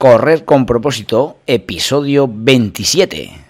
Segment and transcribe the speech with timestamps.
[0.00, 3.49] Correr con propósito, episodio 27.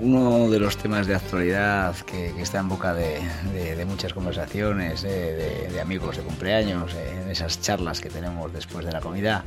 [0.00, 5.80] Uno de los temas de actualidad que, está en boca de, muchas conversaciones, de, de,
[5.80, 9.44] amigos de cumpleaños, en esas charlas que tenemos después de la comida,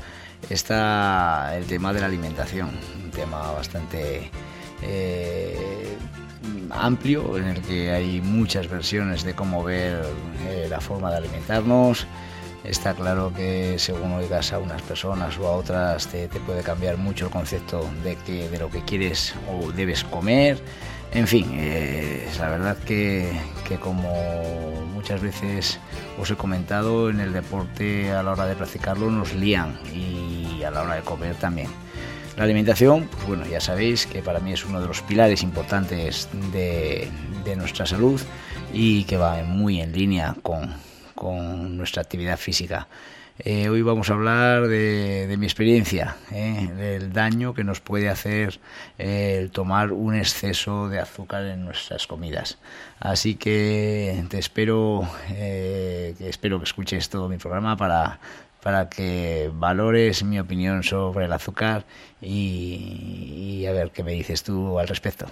[0.49, 4.29] está el tema de la alimentación, un tema bastante
[4.81, 5.97] eh,
[6.71, 10.03] amplio en el que hay muchas versiones de cómo ver
[10.47, 12.07] eh, la forma de alimentarnos.
[12.63, 17.25] Está claro que según oigas a unas personas o a otras te, puede cambiar mucho
[17.25, 20.61] el concepto de, que, de lo que quieres o debes comer.
[21.13, 23.31] En fin, eh, la verdad que,
[23.67, 24.13] que, como
[24.93, 25.79] muchas veces
[26.19, 30.71] os he comentado, en el deporte a la hora de practicarlo nos lían y a
[30.71, 31.67] la hora de comer también.
[32.37, 36.29] La alimentación, pues bueno, ya sabéis que para mí es uno de los pilares importantes
[36.53, 37.09] de,
[37.57, 38.21] nuestra salud
[38.73, 40.73] y que va muy en línea con,
[41.23, 42.87] nuestra actividad física.
[43.39, 48.59] Eh, hoy vamos a hablar de, mi experiencia, eh, del daño que nos puede hacer
[48.99, 52.59] eh, el tomar un exceso de azúcar en nuestras comidas.
[52.99, 58.19] Así que te espero, que espero que escuches todo mi programa para
[58.61, 61.83] para que valores mi opinión sobre el azúcar
[62.21, 65.25] y, a ver qué me dices tú al respecto.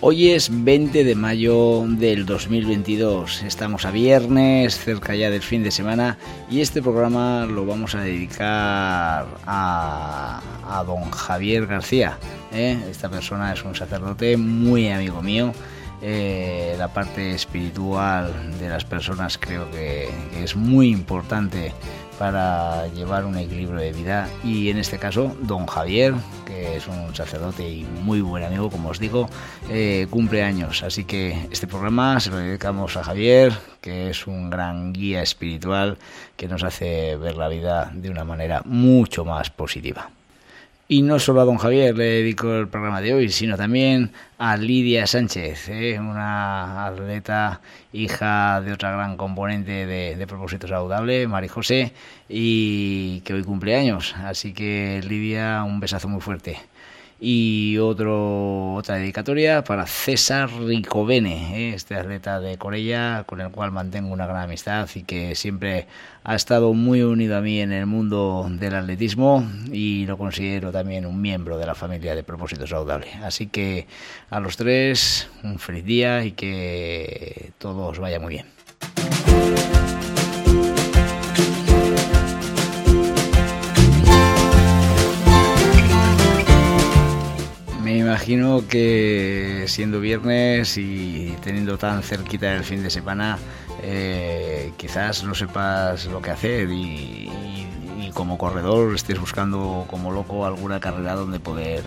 [0.00, 5.72] Hoy es 20 de mayo del 2022, estamos a viernes, cerca ya del fin de
[5.72, 6.18] semana
[6.48, 12.16] y este programa lo vamos a dedicar a, don Javier García.
[12.52, 12.78] ¿eh?
[12.88, 15.52] Esta persona es un sacerdote muy amigo mío.
[16.00, 20.08] Eh, la parte espiritual de las personas creo que
[20.40, 21.72] es muy importante
[22.18, 26.14] para llevar un equilibrio de vida y en este caso don Javier,
[26.44, 29.28] que es un sacerdote y muy buen amigo, como os digo,
[29.70, 30.82] eh, cumple años.
[30.82, 35.98] Así que este programa se lo dedicamos a Javier, que es un gran guía espiritual
[36.36, 40.10] que nos hace ver la vida de una manera mucho más positiva.
[40.90, 44.56] Y no solo a don Javier le dedico el programa de hoy, sino también a
[44.56, 46.00] Lidia Sánchez, ¿eh?
[46.00, 47.60] una atleta,
[47.92, 51.92] hija de otra gran componente de, de Propósito Saludable, Mari José,
[52.26, 54.14] y que hoy cumple años.
[54.16, 56.56] Así que Lidia, un besazo muy fuerte
[57.20, 61.74] y otro, otra dedicatoria para César Ricovene, ¿eh?
[61.74, 65.88] este atleta de Corella con el cual mantengo una gran amistad y que siempre
[66.22, 71.06] ha estado muy unido a mí en el mundo del atletismo y lo considero también
[71.06, 73.08] un miembro de la familia de Propósito Saludable.
[73.22, 73.86] Así que
[74.30, 78.57] a los tres un feliz día y que todo os vaya muy bien.
[88.18, 93.38] Imagino que siendo viernes y teniendo tan cerquita el fin de semana,
[93.80, 97.30] eh, quizás no sepas lo que hacer y,
[98.14, 101.84] como corredor estés buscando como loco alguna carrera donde poder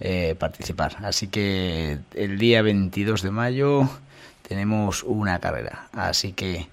[0.00, 0.96] eh, participar.
[1.04, 3.86] Así que el día 22 de mayo
[4.48, 5.88] tenemos una carrera.
[5.92, 6.66] Así que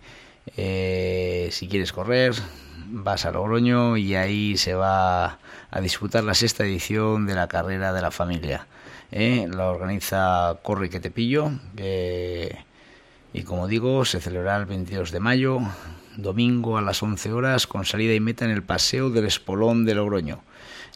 [0.55, 2.33] eh, si quieres correr,
[2.87, 5.37] vas a Logroño y ahí se va
[5.69, 8.67] a disputar la sexta edición de la carrera de la familia.
[9.11, 9.47] ¿Eh?
[9.49, 11.51] la organiza Corre que te pillo
[13.33, 15.59] y como digo se celebrará el 22 de mayo,
[16.17, 19.95] domingo a las 11 horas con salida y meta en el Paseo del Espolón de
[19.95, 20.43] Logroño.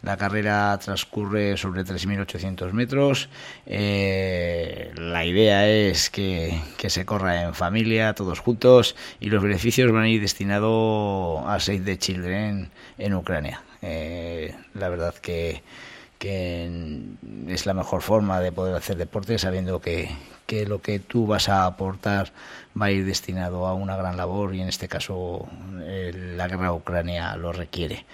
[0.01, 3.29] La carrera transcurre sobre 3.800 metros.
[3.65, 10.03] Eh, la idea es que, se corra en familia, todos juntos, y los beneficios van
[10.03, 13.63] a ir destinados a Save the Children en Ucrania.
[13.81, 15.63] Eh, la verdad que
[16.19, 16.69] que
[17.47, 20.09] es la mejor forma de poder hacer deporte sabiendo que,
[20.67, 22.31] lo que tú vas a aportar
[22.79, 27.35] va a ir destinado a una gran labor y en este caso la guerra Ucrania
[27.35, 28.05] lo requiere.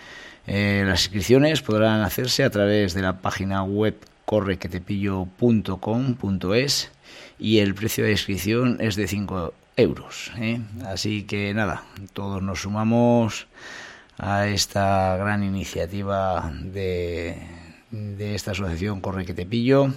[0.48, 3.96] Eh, las inscripciones podrán hacerse a través de la página web
[4.26, 6.92] correquetepillo.com.es
[7.38, 10.32] y el precio de inscripción es de 5 euros.
[10.38, 10.60] ¿eh?
[10.86, 11.84] Así que nada,
[12.14, 13.48] todos nos sumamos
[14.18, 17.38] a esta gran iniciativa de,
[17.92, 19.94] de esta asociación Corre que te pillo,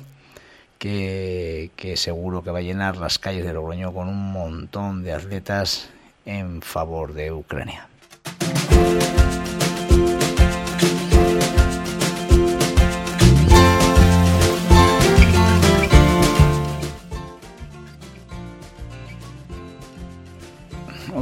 [0.78, 5.12] que, que, seguro que va a llenar las calles de Logroño con un montón de
[5.12, 5.88] atletas
[6.26, 7.88] en favor de Ucrania.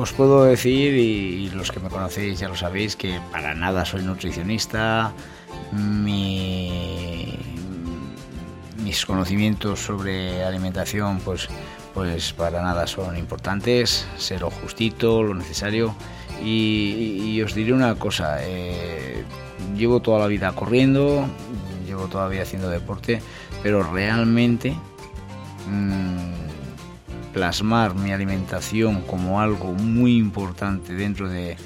[0.02, 4.02] os puedo decir, y, los que me conocéis ya lo sabéis, que para nada soy
[4.02, 5.12] nutricionista.
[5.72, 7.36] Mis
[9.06, 11.48] conocimientos sobre alimentación, pues,
[11.94, 14.06] pues para nada son importantes.
[14.18, 15.94] Ser lo justito, lo necesario.
[16.44, 18.38] Y, os diré una cosa.
[18.40, 19.24] Eh,
[19.76, 21.26] llevo toda la vida corriendo,
[21.86, 23.22] llevo toda la vida haciendo deporte,
[23.62, 24.76] pero realmente...
[25.68, 26.32] Mm,
[27.32, 31.56] plasmar mi alimentación como algo muy importante dentro de,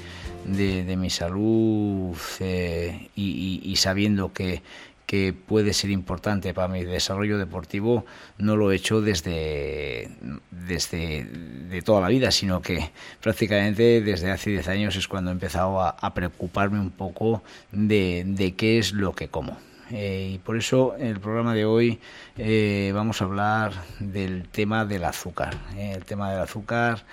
[0.47, 4.61] mi salud eh, y, sabiendo que,
[5.05, 8.05] que puede ser importante para mi desarrollo deportivo,
[8.37, 10.09] no lo he hecho desde,
[10.51, 12.91] desde de toda la vida, sino que
[13.21, 18.23] prácticamente desde hace 10 años es cuando he empezado a, a preocuparme un poco de,
[18.25, 19.57] de qué es lo que como.
[19.91, 21.99] Eh, y por eso en el programa de hoy
[22.37, 25.55] eh, vamos a hablar del tema del azúcar.
[25.75, 27.03] Eh, el tema del azúcar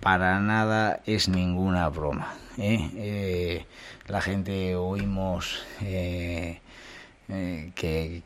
[0.00, 2.34] para nada es ninguna broma.
[4.06, 6.60] la gente oímos que,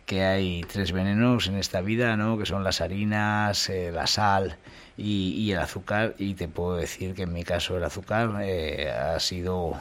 [0.06, 2.38] que, hay tres venenos en esta vida, ¿no?
[2.38, 4.56] que son las harinas, la sal
[4.96, 6.14] y, el azúcar.
[6.18, 9.80] Y te puedo decir que en mi caso el azúcar ha sido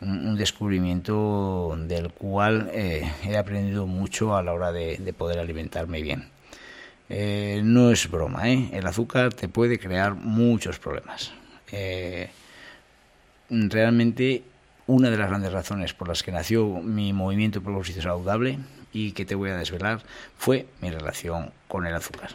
[0.00, 6.33] un, descubrimiento del cual eh, he aprendido mucho a la hora de, poder alimentarme bien.
[7.08, 8.70] Eh, no es broma, ¿eh?
[8.72, 11.32] el azúcar te puede crear muchos problemas.
[13.50, 14.42] realmente
[14.86, 18.58] una de las grandes razones por las que nació mi movimiento propósito saludable
[18.92, 20.02] y que te voy a desvelar
[20.38, 22.30] fue mi relación con el azúcar.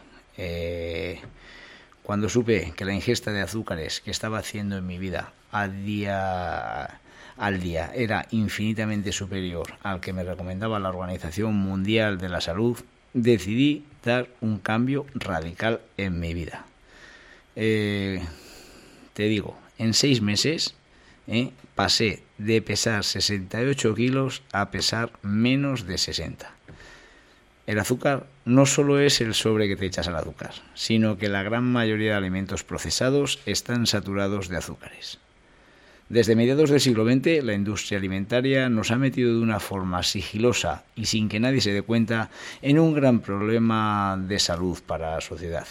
[2.04, 7.00] cuando supe que la ingesta de azúcares que estaba haciendo en mi vida a día
[7.40, 12.78] al día era infinitamente superior al que me recomendaba la Organización Mundial de la Salud,
[13.14, 16.66] decidí dar un cambio radical en mi vida.
[17.56, 18.22] Eh,
[19.14, 20.76] te digo, en seis meses
[21.28, 26.52] eh, pasé de pesar 68 kilos a pesar menos de 60.
[27.68, 31.44] El azúcar no solo es el sobre que te echas al azúcar, sino que la
[31.44, 35.20] gran mayoría de alimentos procesados están saturados de azúcares.
[36.10, 40.84] Desde mediados del siglo XX, la industria alimentaria nos ha metido de una forma sigilosa
[40.96, 42.32] y sin que nadie se dé cuenta
[42.64, 45.68] en un gran problema de salud para la sociedad.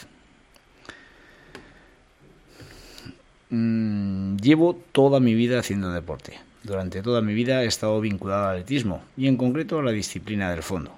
[3.50, 6.38] Mm, llevo toda mi vida haciendo deporte.
[6.62, 10.52] Durante toda mi vida he estado vinculado al atletismo y en concreto a la disciplina
[10.52, 10.97] del fondo.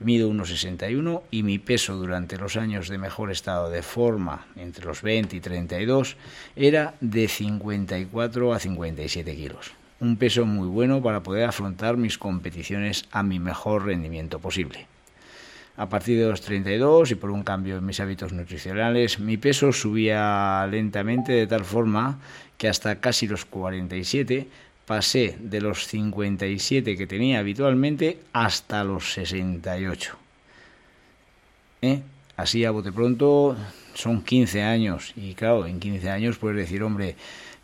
[0.00, 5.02] Mido 1,61 y mi peso durante los años de mejor estado de forma, entre los
[5.02, 6.16] 20 y 32,
[6.56, 9.72] era de 54 a 57 kilos.
[10.00, 14.86] Un peso muy bueno para poder afrontar mis competiciones a mi mejor rendimiento posible.
[15.76, 19.72] A partir de los 32 y por un cambio en mis hábitos nutricionales, mi peso
[19.72, 22.20] subía lentamente de tal forma
[22.58, 24.48] que hasta casi los 47
[24.86, 30.16] pasé de los 57 que tenía habitualmente hasta los 68.
[31.82, 32.02] ¿Eh?
[32.36, 33.56] Así a bote pronto
[33.94, 37.16] son 15 años y claro, en 15 años puedes decir, hombre,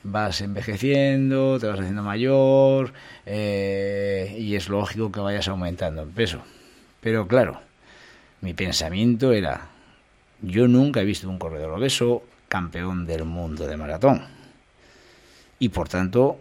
[0.03, 2.93] vas envejeciendo, te vas haciendo mayor
[3.27, 6.43] eh, y es lógico que vayas aumentando en peso.
[7.01, 7.61] Pero claro,
[8.41, 9.69] mi pensamiento era,
[10.43, 14.23] yo nunca he visto un corredor obeso campeón del mundo de maratón.
[15.59, 16.39] Y por tanto,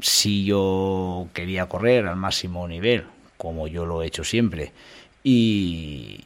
[0.00, 3.04] si yo quería correr al máximo nivel,
[3.36, 4.72] como yo lo he hecho siempre,
[5.28, 6.22] y,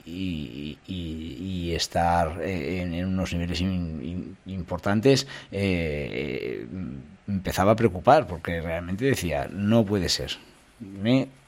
[1.75, 3.63] estar en, unos niveles
[4.47, 6.67] importantes, eh,
[7.27, 10.33] empezaba a preocupar, porque realmente decía, no puede ser.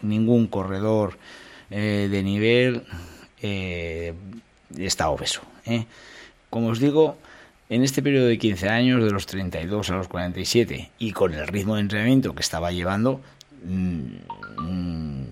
[0.00, 1.18] Ningún corredor
[1.70, 2.84] eh, de nivel
[3.42, 4.14] eh,
[4.78, 5.42] está obeso.
[6.48, 7.18] Como os digo,
[7.72, 11.46] en este periodo de 15 años, de los 32 a los 47, y con el
[11.46, 13.22] ritmo de entrenamiento que estaba llevando,
[13.64, 15.22] mm,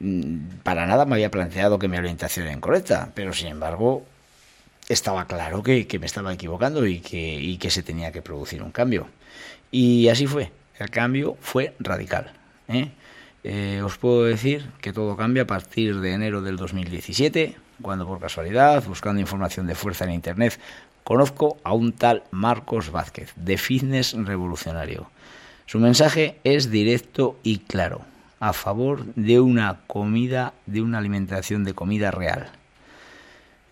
[0.00, 4.06] mm, para nada me había planteado que mi orientación era incorrecta, pero sin embargo
[4.88, 9.06] estaba claro que, me estaba equivocando y que, se tenía que producir un cambio.
[9.70, 12.32] Y así fue, el cambio fue radical.
[12.68, 12.92] ¿eh?
[13.44, 18.20] Eh, os puedo decir que todo cambia a partir de enero del 2017, cuando por
[18.20, 20.58] casualidad, buscando información de fuerza en Internet,
[21.10, 25.10] conozco a un tal Marcos Vázquez, de Fitness Revolucionario.
[25.66, 28.02] Su mensaje es directo y claro,
[28.38, 32.52] a favor de una comida, de una alimentación de comida real.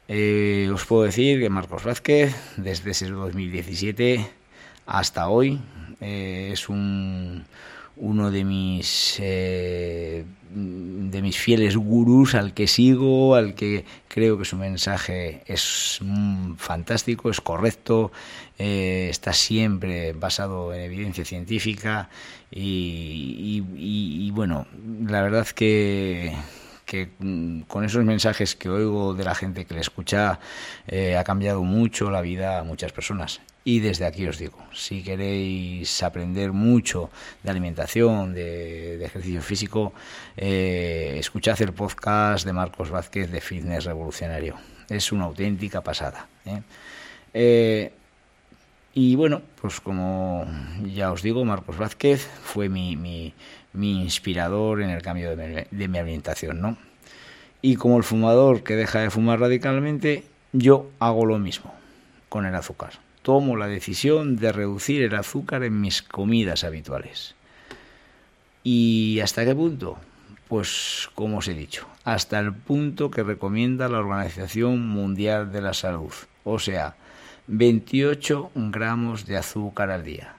[0.08, 4.28] Eh, os puedo decir que Marcos Vázquez, desde ese 2017
[4.86, 5.60] hasta hoy,
[6.00, 7.44] eh, es un,
[7.98, 14.44] uno de mis eh, de mis fieles gurús al que sigo, al que creo que
[14.44, 18.12] su mensaje es mm, fantástico, es correcto,
[18.58, 22.08] eh, está siempre basado en evidencia científica
[22.50, 24.66] y, bueno,
[25.06, 26.32] la verdad que
[26.88, 30.40] que mm, con esos mensajes que oigo de la gente que le escucha
[30.90, 33.40] ha cambiado mucho la vida a muchas personas.
[33.68, 37.10] Y desde aquí os digo, si queréis aprender mucho
[37.42, 39.92] de alimentación, de, ejercicio físico,
[40.38, 44.56] eh, escuchad el podcast de Marcos Vázquez de Fitness Revolucionario.
[44.88, 46.28] Es una auténtica pasada.
[46.46, 46.62] ¿eh?
[47.34, 47.92] Eh,
[48.94, 50.46] y bueno, pues como
[50.86, 53.34] ya os digo, Marcos Vázquez fue mi,
[53.86, 56.76] inspirador en el cambio de mi, de mi alimentación, ¿no?
[57.62, 61.74] Y como el fumador que deja de fumar radicalmente, yo hago lo mismo
[62.28, 62.92] con el azúcar
[63.28, 67.34] tomo la decisión de reducir el azúcar en mis comidas habituales.
[68.64, 69.98] ¿Y hasta qué punto?
[70.48, 75.74] Pues como os he dicho, hasta el punto que recomienda la Organización Mundial de la
[75.74, 76.10] Salud,
[76.42, 76.96] o sea,
[77.48, 80.34] 28 gramos de azúcar al día.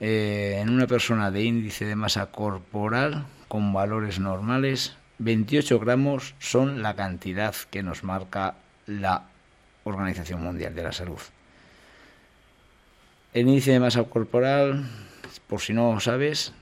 [0.00, 6.82] Eh, en una persona de índice de masa corporal con valores normales, 28 gramos son
[6.82, 8.54] la cantidad que nos marca
[8.86, 9.24] la
[9.84, 11.18] Organización Mundial de la Salud.
[13.34, 14.84] El índice de masa corporal,
[15.48, 16.52] por si no lo sabes,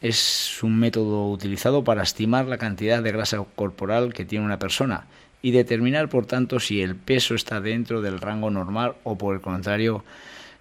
[0.00, 5.06] es un método utilizado para estimar la cantidad de grasa corporal que tiene una persona
[5.42, 9.40] y determinar, por tanto, si el peso está dentro del rango normal o, por el
[9.40, 10.04] contrario,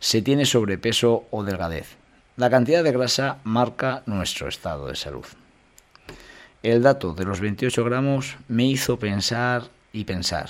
[0.03, 1.95] se tiene sobrepeso o delgadez.
[2.35, 5.25] La cantidad de grasa marca nuestro estado de salud.
[6.61, 10.49] El dato de los 28 gramos me hizo pensar y pensar.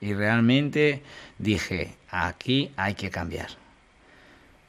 [0.00, 1.02] Y realmente
[1.36, 3.50] dije, aquí hay que cambiar.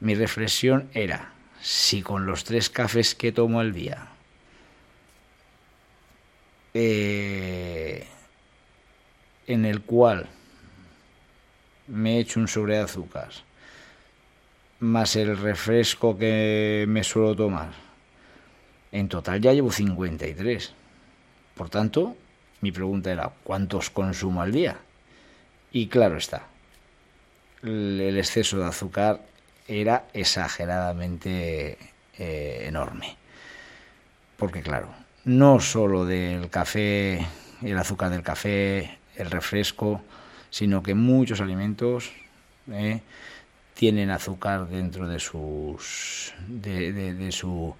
[0.00, 1.32] Mi reflexión era,
[1.62, 4.08] si con los tres cafés que tomo al día
[6.74, 8.06] eh,
[9.46, 10.28] en el cual
[11.86, 13.30] me he hecho un sobre de azúcar,
[14.80, 17.70] más el refresco que me suelo tomar,
[18.92, 20.72] en total ya llevo 53.
[21.54, 22.16] Por tanto,
[22.60, 24.78] mi pregunta era, ¿cuántos consumo al día?
[25.72, 26.46] Y claro está,
[27.62, 29.20] el exceso de azúcar
[29.66, 31.76] era exageradamente
[32.16, 33.16] eh, enorme.
[34.36, 34.88] Porque claro,
[35.24, 37.26] no solo del café,
[37.62, 40.00] el azúcar del café, el refresco,
[40.50, 42.12] sino que muchos alimentos
[42.70, 43.02] eh,
[43.78, 47.76] tienen azúcar dentro de sus de, su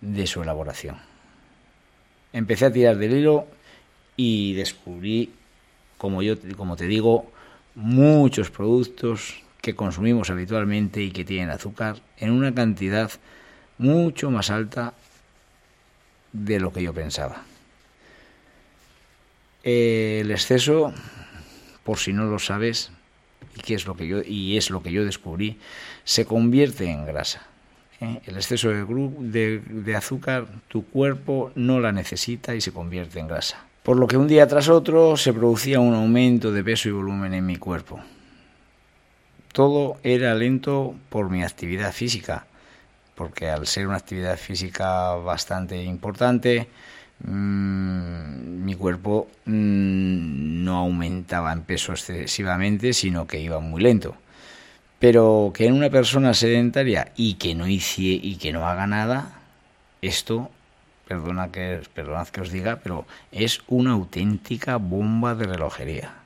[0.00, 0.96] de su elaboración.
[2.32, 3.46] Empecé a tirar del hilo
[4.16, 5.30] y descubrí,
[5.98, 7.30] como yo como te digo,
[7.74, 13.10] muchos productos que consumimos habitualmente y que tienen azúcar en una cantidad
[13.76, 14.94] mucho más alta
[16.32, 17.42] de lo que yo pensaba.
[19.64, 20.94] El exceso,
[21.84, 22.90] por si no lo sabes,
[23.56, 25.58] y que es lo que yo y es lo que yo descubrí,
[26.04, 27.46] se convierte en grasa.
[28.00, 28.20] ¿eh?
[28.26, 33.64] El exceso de, de azúcar, tu cuerpo no la necesita y se convierte en grasa.
[33.82, 37.34] Por lo que un día tras otro se producía un aumento de peso y volumen
[37.34, 38.00] en mi cuerpo.
[39.52, 42.46] Todo era lento por mi actividad física,
[43.14, 46.68] porque al ser una actividad física bastante importante,
[47.24, 54.16] mm, mi cuerpo mm, no aumentaba en peso excesivamente, sino que iba muy lento.
[54.98, 59.40] Pero que en una persona sedentaria y que no hice y que no haga nada,
[60.00, 60.50] esto,
[61.08, 66.22] perdona que, perdonad que os diga, pero es una auténtica bomba de relojería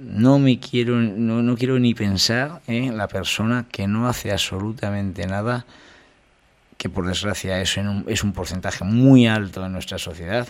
[0.00, 5.26] no me quiero, no, no quiero ni pensar en la persona que no hace absolutamente
[5.26, 5.66] nada,
[6.80, 10.48] que por desgracia es, un, es un porcentaje muy alto en nuestra sociedad,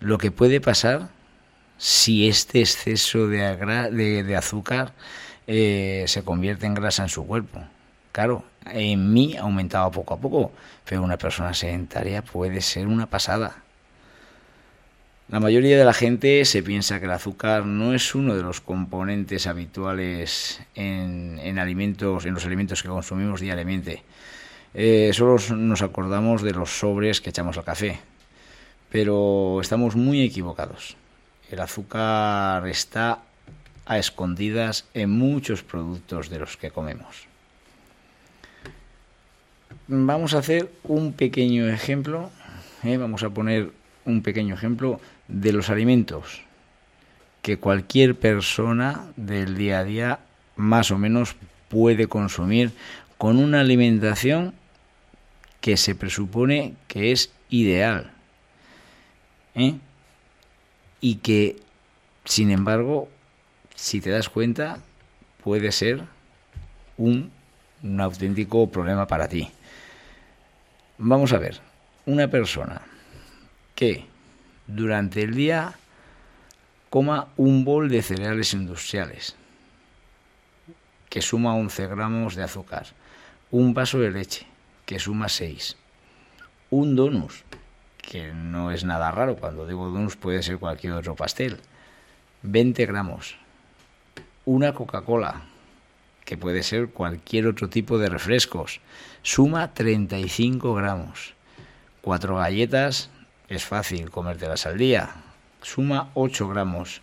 [0.00, 1.10] lo que puede pasar
[1.78, 4.92] si este exceso de, de, azúcar
[5.46, 7.62] eh, se convierte en grasa en su cuerpo.
[8.10, 10.50] Claro, en mí aumentaba poco a poco,
[10.84, 13.62] pero una persona sedentaria puede ser una pasada.
[15.28, 18.60] La mayoría de la gente se piensa que el azúcar no es uno de los
[18.60, 24.02] componentes habituales en, alimentos, en los alimentos que consumimos diariamente.
[24.74, 28.00] Eh, solo nos acordamos de los sobres que echamos al café,
[28.90, 30.96] pero estamos muy equivocados.
[31.50, 33.22] El azúcar está
[33.86, 37.26] a escondidas en muchos productos de los que comemos.
[39.88, 42.30] Vamos a hacer un pequeño ejemplo,
[42.84, 42.96] ¿eh?
[42.96, 43.72] vamos a poner
[44.04, 46.42] un pequeño ejemplo de los alimentos
[47.42, 50.18] que cualquier persona del día a día
[50.54, 51.34] más o menos
[51.68, 52.70] puede consumir
[53.18, 54.54] con una alimentación
[55.60, 58.12] que se presupone que es ideal.
[59.54, 59.74] ¿eh?
[61.00, 61.56] Y que,
[62.24, 63.08] sin embargo,
[63.74, 64.78] si te das cuenta,
[65.42, 66.04] puede ser
[66.96, 67.30] un,
[67.82, 69.50] un auténtico problema para ti.
[70.98, 71.60] Vamos a ver,
[72.06, 72.82] una persona
[73.74, 74.04] que
[74.66, 75.74] durante el día
[76.90, 79.36] coma un bol de cereales industriales,
[81.08, 82.86] que suma 11 gramos de azúcar,
[83.50, 84.46] un vaso de leche,
[84.90, 85.76] que suma 6,
[86.70, 87.44] un donus,
[88.02, 91.60] que no es nada raro, cuando digo donus puede ser cualquier otro pastel,
[92.42, 93.36] 20 gramos,
[94.44, 95.42] una Coca-Cola,
[96.24, 98.80] que puede ser cualquier otro tipo de refrescos,
[99.22, 101.34] suma 35 gramos,
[102.02, 103.10] cuatro galletas,
[103.48, 105.10] es fácil comértelas al día,
[105.62, 107.00] suma 8 gramos.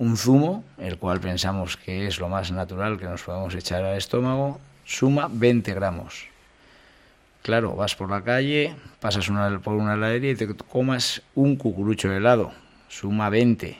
[0.00, 3.96] Un zumo, el cual pensamos que es lo más natural que nos podemos echar al
[3.96, 6.33] estómago, suma 20 gramos.
[7.44, 12.08] Claro, vas por la calle, pasas una, por una heladería y te comas un cucurucho
[12.08, 12.52] de helado,
[12.88, 13.76] suma 20.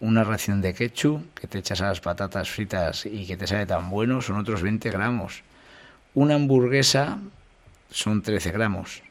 [0.00, 3.64] Una ración de ketchup que te echas a las patatas fritas y que te sale
[3.64, 5.44] tan bueno son otros 20 gramos.
[6.14, 7.20] Una hamburguesa
[7.92, 9.04] son 13 gramos.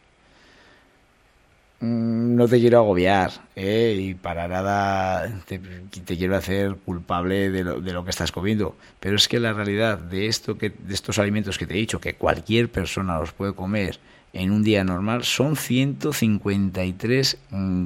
[1.81, 3.95] Mm, no te quiero agobiar ¿eh?
[3.97, 5.61] y para nada te,
[6.05, 8.75] quiero hacer culpable de lo, de lo, que estás comiendo.
[8.99, 12.01] Pero es que la realidad de, esto que, de estos alimentos que te he dicho,
[12.01, 13.99] que cualquier persona los puede comer
[14.33, 17.37] en un día normal, son 153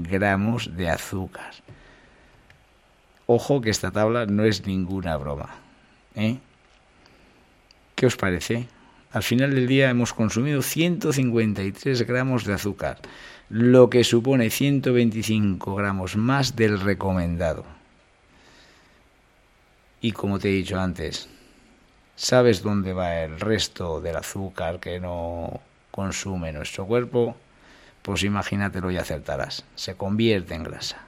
[0.09, 1.53] gramos de azúcar.
[3.27, 5.50] Ojo que esta tabla no es ninguna broma.
[6.15, 6.39] ¿eh?
[7.95, 8.67] ¿Qué os parece?
[9.13, 13.00] Al final del día hemos consumido 153 gramos de azúcar
[13.50, 17.64] lo que supone 125 gramos más del recomendado.
[20.01, 21.29] Y como te he dicho antes,
[22.16, 25.61] ¿sabes dónde va el resto del azúcar que no
[25.92, 27.37] consume nuestro cuerpo?
[28.01, 29.64] Pues imagínatelo y acertarás.
[29.75, 31.07] Se convierte en grasa.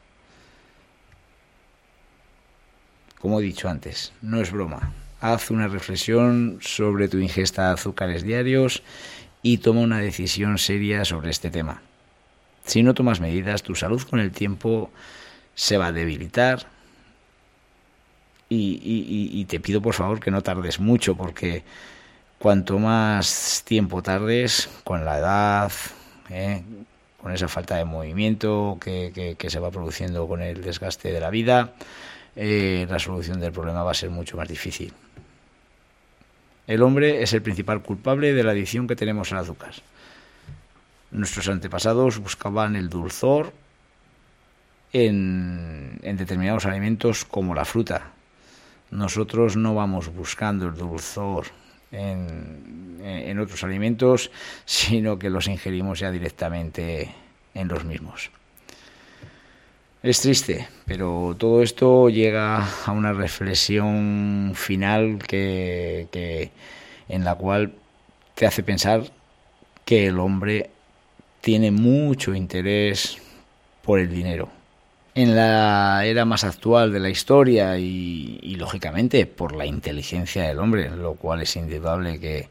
[3.19, 4.93] Como he dicho antes, no es broma.
[5.21, 8.83] Haz una reflexión sobre tu ingesta de azúcares diarios
[9.41, 11.81] y toma una decisión seria sobre este tema.
[12.65, 14.89] Si no tomas medidas, tu salud con el tiempo
[15.53, 16.65] se va a debilitar.
[18.49, 21.63] Y, te pido por favor que no tardes mucho, porque
[22.39, 25.71] cuanto más tiempo tardes, con la edad,
[26.29, 26.63] ¿eh?
[27.21, 31.73] con esa falta de movimiento que, se va produciendo con el desgaste de la vida,
[32.35, 34.93] eh, la solución del problema va a ser mucho más difícil.
[36.67, 39.73] El hombre es el principal culpable de la adicción que tenemos al azúcar.
[41.11, 43.53] Nuestros antepasados buscaban el dulzor
[44.91, 48.11] en, determinados alimentos como la fruta.
[48.91, 51.45] Nosotros no vamos buscando el dulzor
[51.91, 54.31] en, en, otros alimentos,
[54.65, 57.13] sino que los ingerimos ya directamente
[57.53, 58.31] en los mismos.
[60.05, 66.51] Es triste, pero todo esto llega a una reflexión final que,
[67.09, 67.73] en la cual
[68.35, 69.01] te hace pensar
[69.83, 70.69] que el hombre
[71.41, 73.17] tiene mucho interés
[73.81, 74.47] por el dinero.
[75.15, 80.91] En la era más actual de la historia y, lógicamente por la inteligencia del hombre,
[80.91, 82.47] lo cual es indudable que,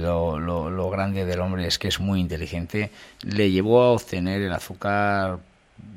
[0.00, 5.40] lo, grande del hombre es que es muy inteligente, le llevó a obtener el azúcar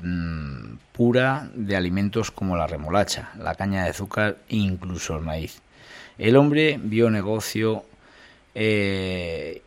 [0.02, 5.60] mm, pura de alimentos como la remolacha, la caña de azúcar e incluso el maíz.
[6.18, 7.84] El hombre vio negocio
[8.54, 9.62] eh,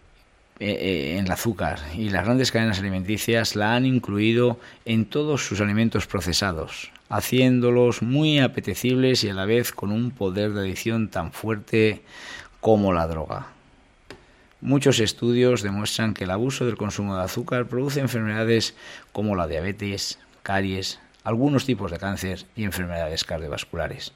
[0.59, 5.45] eh, eh, en el azúcar y las grandes cadenas alimenticias la han incluido en todos
[5.45, 11.09] sus alimentos procesados, haciéndolos muy apetecibles y a la vez con un poder de adicción
[11.09, 12.03] tan fuerte
[12.61, 13.54] como la droga.
[14.65, 18.73] Muchos estudios demuestran que el abuso del consumo de azúcar produce enfermedades
[19.11, 24.11] como la diabetes, caries, algunos tipos de cáncer y enfermedades cardiovasculares.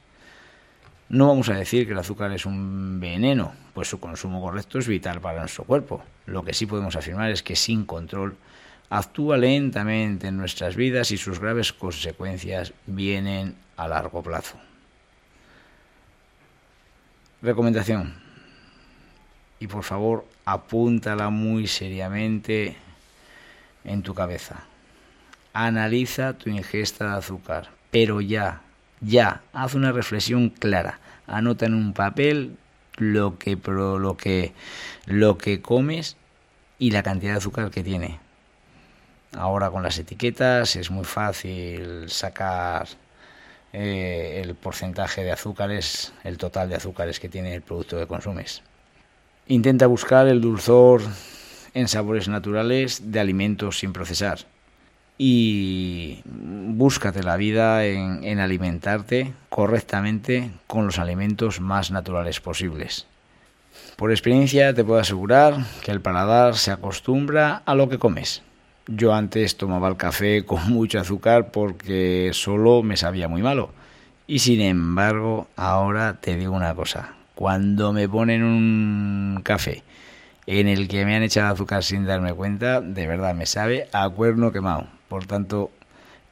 [1.07, 4.87] No vamos a decir que el azúcar es un veneno, pues su consumo correcto es
[4.87, 6.03] vital para nuestro cuerpo.
[6.25, 8.35] Lo que sí podemos afirmar es que sin control
[8.89, 14.57] actúa lentamente en nuestras vidas y sus graves consecuencias vienen a largo plazo.
[17.43, 18.28] Recomendación.
[19.59, 22.75] Y por favor, apúntala muy seriamente
[23.83, 24.63] en tu cabeza.
[25.53, 28.61] Analiza tu ingesta de azúcar, pero ya,
[29.01, 30.99] Ya, haz una reflexión clara.
[31.25, 32.57] Anota en un papel
[32.97, 34.53] lo que, lo que,
[35.05, 36.17] lo que comes
[36.79, 38.19] y la cantidad de azúcar que tiene.
[39.37, 42.87] Ahora con las etiquetas es muy fácil sacar
[43.73, 48.63] eh, el porcentaje de azúcares, el total de azúcares que tiene el producto que consumes.
[49.49, 51.01] Intenta buscar el dulzor
[51.73, 54.37] en sabores naturales de alimentos sin procesar.
[55.17, 63.07] Y búscate la vida en, en alimentarte correctamente con los alimentos más naturales posibles.
[63.95, 68.43] Por experiencia te puedo asegurar que el paladar se acostumbra a lo que comes.
[68.85, 73.71] Yo antes tomaba el café con mucho azúcar porque solo me sabía muy malo.
[74.27, 77.15] Y sin embargo, ahora te digo una cosa.
[77.39, 79.81] Cuando me ponen un café
[80.45, 84.09] en el que me han echado azúcar sin darme cuenta, de verdad me sabe a
[84.09, 84.87] cuerno quemado.
[85.07, 85.71] Por tanto,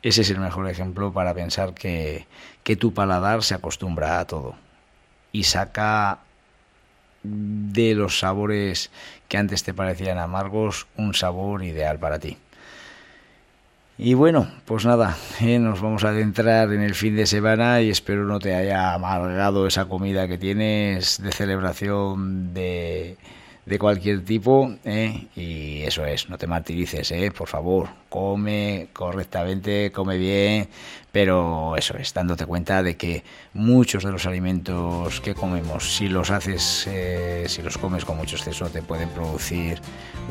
[0.02, 2.28] ese es el mejor ejemplo para pensar que,
[2.66, 4.56] que tu paladar se acostumbra a todo
[5.32, 6.20] y saca
[7.24, 8.92] de los sabores
[9.30, 12.36] que antes te parecían amargos un sabor ideal para ti.
[14.00, 17.90] Y bueno, pues nada, eh, nos vamos a adentrar en el fin de semana y
[17.90, 23.18] espero no te haya amargado esa comida que tienes de celebración de,
[23.68, 24.72] de cualquier tipo.
[24.86, 30.70] Eh, y eso es, no te martirices, eh, por favor, come correctamente, come bien,
[31.12, 36.30] pero eso es, dándote cuenta de que muchos de los alimentos que comemos, si los
[36.30, 39.82] haces, eh, si los comes con mucho exceso, te pueden producir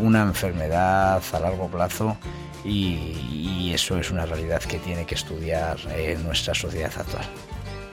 [0.01, 2.17] una enfermedad a largo plazo
[2.65, 7.27] y, eso es una realidad que tiene que estudiar en nuestra sociedad actual.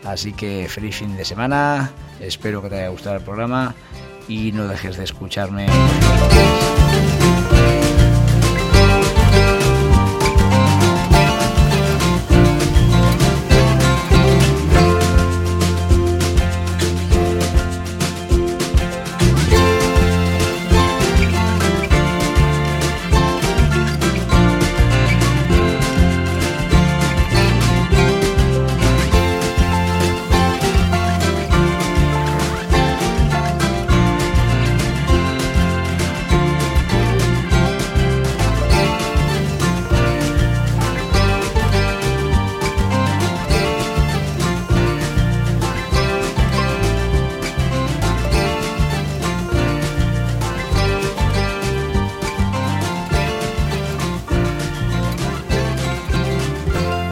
[0.05, 3.75] Así que feliz fin de semana, espero que te haya gustado el programa
[4.29, 5.67] y no dejes de escucharme.